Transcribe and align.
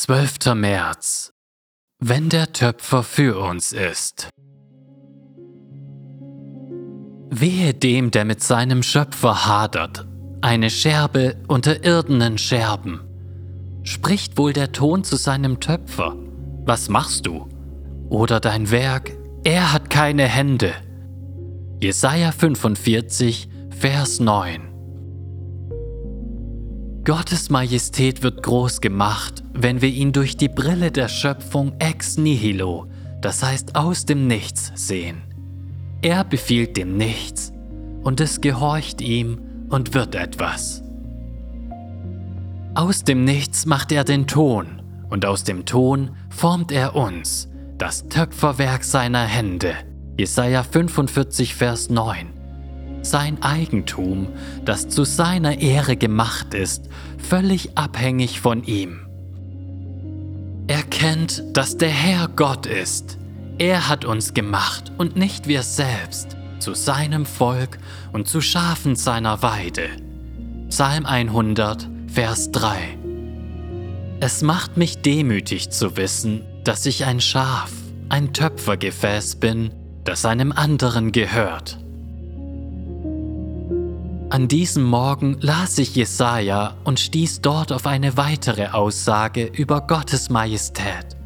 12. 0.00 0.54
März. 0.54 1.32
Wenn 1.98 2.28
der 2.28 2.52
Töpfer 2.52 3.02
für 3.02 3.36
uns 3.36 3.72
ist. 3.72 4.28
Wehe 7.30 7.74
dem, 7.74 8.12
der 8.12 8.24
mit 8.24 8.40
seinem 8.40 8.84
Schöpfer 8.84 9.44
hadert, 9.46 10.06
eine 10.40 10.70
Scherbe 10.70 11.34
unter 11.48 11.82
irdenen 11.82 12.38
Scherben. 12.38 13.00
Spricht 13.82 14.38
wohl 14.38 14.52
der 14.52 14.70
Ton 14.70 15.02
zu 15.02 15.16
seinem 15.16 15.58
Töpfer, 15.58 16.14
was 16.64 16.88
machst 16.88 17.26
du? 17.26 17.48
Oder 18.08 18.38
dein 18.38 18.70
Werk, 18.70 19.10
er 19.42 19.72
hat 19.72 19.90
keine 19.90 20.28
Hände. 20.28 20.74
Jesaja 21.82 22.30
45, 22.30 23.48
Vers 23.76 24.20
9. 24.20 24.68
Gottes 27.04 27.50
Majestät 27.50 28.22
wird 28.22 28.44
groß 28.44 28.80
gemacht, 28.80 29.42
wenn 29.62 29.82
wir 29.82 29.88
ihn 29.88 30.12
durch 30.12 30.36
die 30.36 30.48
Brille 30.48 30.90
der 30.90 31.08
Schöpfung 31.08 31.72
ex 31.78 32.18
nihilo, 32.18 32.86
das 33.20 33.42
heißt 33.42 33.76
aus 33.76 34.04
dem 34.04 34.26
Nichts, 34.26 34.72
sehen. 34.74 35.22
Er 36.02 36.24
befiehlt 36.24 36.76
dem 36.76 36.96
Nichts 36.96 37.52
und 38.02 38.20
es 38.20 38.40
gehorcht 38.40 39.00
ihm 39.00 39.40
und 39.68 39.94
wird 39.94 40.14
etwas. 40.14 40.82
Aus 42.74 43.02
dem 43.04 43.24
Nichts 43.24 43.66
macht 43.66 43.90
er 43.90 44.04
den 44.04 44.26
Ton 44.26 44.82
und 45.10 45.26
aus 45.26 45.42
dem 45.42 45.64
Ton 45.64 46.10
formt 46.30 46.70
er 46.70 46.94
uns, 46.94 47.48
das 47.76 48.08
Töpferwerk 48.08 48.84
seiner 48.84 49.24
Hände. 49.24 49.74
Jesaja 50.16 50.62
45, 50.62 51.54
Vers 51.54 51.90
9 51.90 52.38
sein 53.02 53.42
Eigentum, 53.42 54.28
das 54.64 54.88
zu 54.88 55.04
seiner 55.04 55.60
Ehre 55.60 55.96
gemacht 55.96 56.54
ist, 56.54 56.88
völlig 57.18 57.76
abhängig 57.76 58.40
von 58.40 58.64
ihm. 58.64 59.07
Er 60.98 61.04
kennt, 61.04 61.44
dass 61.56 61.76
der 61.76 61.90
Herr 61.90 62.26
Gott 62.26 62.66
ist. 62.66 63.18
Er 63.58 63.88
hat 63.88 64.04
uns 64.04 64.34
gemacht 64.34 64.90
und 64.98 65.14
nicht 65.14 65.46
wir 65.46 65.62
selbst, 65.62 66.36
zu 66.58 66.74
seinem 66.74 67.24
Volk 67.24 67.78
und 68.12 68.26
zu 68.26 68.40
Schafen 68.40 68.96
seiner 68.96 69.40
Weide. 69.40 69.90
Psalm 70.70 71.06
100, 71.06 71.88
Vers 72.08 72.50
3. 72.50 72.98
Es 74.18 74.42
macht 74.42 74.76
mich 74.76 75.00
demütig 75.00 75.70
zu 75.70 75.96
wissen, 75.96 76.44
dass 76.64 76.84
ich 76.84 77.04
ein 77.04 77.20
Schaf, 77.20 77.70
ein 78.08 78.32
Töpfergefäß 78.32 79.36
bin, 79.36 79.70
das 80.02 80.24
einem 80.24 80.50
anderen 80.50 81.12
gehört. 81.12 81.78
An 84.38 84.46
diesem 84.46 84.84
Morgen 84.84 85.36
las 85.40 85.78
ich 85.78 85.96
Jesaja 85.96 86.76
und 86.84 87.00
stieß 87.00 87.40
dort 87.40 87.72
auf 87.72 87.88
eine 87.88 88.16
weitere 88.16 88.68
Aussage 88.68 89.46
über 89.46 89.80
Gottes 89.80 90.30
Majestät. 90.30 91.16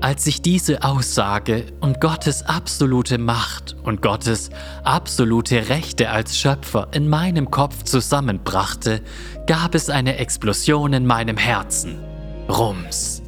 Als 0.00 0.26
ich 0.26 0.40
diese 0.40 0.82
Aussage 0.82 1.66
und 1.80 2.00
Gottes 2.00 2.42
absolute 2.42 3.18
Macht 3.18 3.76
und 3.82 4.00
Gottes 4.00 4.48
absolute 4.82 5.68
Rechte 5.68 6.08
als 6.08 6.38
Schöpfer 6.38 6.88
in 6.92 7.06
meinem 7.10 7.50
Kopf 7.50 7.82
zusammenbrachte, 7.82 9.02
gab 9.46 9.74
es 9.74 9.90
eine 9.90 10.16
Explosion 10.16 10.94
in 10.94 11.04
meinem 11.04 11.36
Herzen. 11.36 12.02
Rums. 12.48 13.20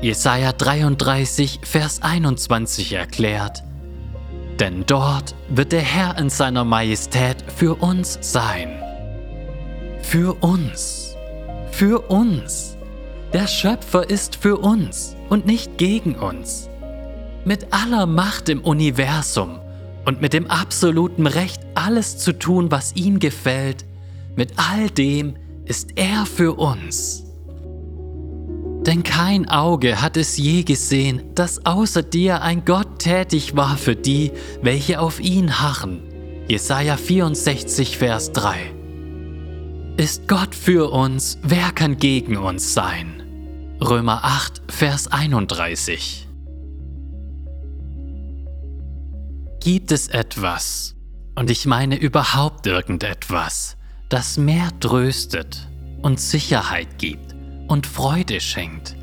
Jesaja 0.00 0.50
33, 0.50 1.60
Vers 1.62 2.02
21 2.02 2.94
erklärt, 2.94 3.62
denn 4.62 4.84
dort 4.86 5.34
wird 5.48 5.72
der 5.72 5.80
Herr 5.80 6.16
in 6.18 6.30
seiner 6.30 6.62
Majestät 6.64 7.44
für 7.48 7.82
uns 7.82 8.16
sein. 8.20 8.80
Für 10.02 10.34
uns. 10.34 11.16
Für 11.72 12.08
uns. 12.08 12.76
Der 13.32 13.48
Schöpfer 13.48 14.08
ist 14.08 14.36
für 14.36 14.58
uns 14.58 15.16
und 15.30 15.46
nicht 15.46 15.78
gegen 15.78 16.14
uns. 16.14 16.68
Mit 17.44 17.72
aller 17.72 18.06
Macht 18.06 18.48
im 18.48 18.60
Universum 18.60 19.58
und 20.04 20.20
mit 20.20 20.32
dem 20.32 20.48
absoluten 20.48 21.26
Recht, 21.26 21.60
alles 21.74 22.18
zu 22.18 22.32
tun, 22.32 22.70
was 22.70 22.94
ihm 22.94 23.18
gefällt, 23.18 23.84
mit 24.36 24.52
all 24.58 24.88
dem 24.90 25.34
ist 25.64 25.98
er 25.98 26.24
für 26.24 26.56
uns. 26.56 27.21
Denn 28.86 29.04
kein 29.04 29.48
Auge 29.48 30.02
hat 30.02 30.16
es 30.16 30.36
je 30.36 30.64
gesehen, 30.64 31.22
dass 31.36 31.64
außer 31.64 32.02
dir 32.02 32.42
ein 32.42 32.64
Gott 32.64 32.98
tätig 32.98 33.54
war 33.54 33.76
für 33.76 33.94
die, 33.94 34.32
welche 34.60 34.98
auf 34.98 35.20
ihn 35.20 35.60
harren. 35.60 36.02
Jesaja 36.48 36.96
64, 36.96 37.96
Vers 37.96 38.32
3. 38.32 38.74
Ist 39.96 40.26
Gott 40.26 40.56
für 40.56 40.90
uns, 40.90 41.38
wer 41.42 41.70
kann 41.70 41.96
gegen 41.96 42.36
uns 42.36 42.74
sein? 42.74 43.22
Römer 43.80 44.24
8, 44.24 44.62
Vers 44.68 45.06
31. 45.06 46.26
Gibt 49.60 49.92
es 49.92 50.08
etwas, 50.08 50.96
und 51.36 51.50
ich 51.50 51.66
meine 51.66 51.96
überhaupt 51.96 52.66
irgendetwas, 52.66 53.76
das 54.08 54.38
mehr 54.38 54.70
tröstet 54.80 55.68
und 56.02 56.18
Sicherheit 56.18 56.98
gibt 56.98 57.31
und 57.68 57.86
Freude 57.86 58.40
schenkt, 58.40 58.96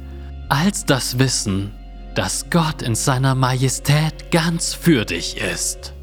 als 0.50 0.86
das 0.86 1.20
Wissen, 1.20 1.72
dass 2.16 2.50
Gott 2.50 2.82
in 2.82 2.96
seiner 2.96 3.36
Majestät 3.36 4.32
ganz 4.32 4.74
für 4.74 5.06
dich 5.06 5.38
ist. 5.38 5.94